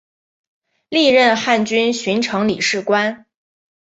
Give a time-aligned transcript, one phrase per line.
[0.89, 3.27] 历任汉军巡城理事官。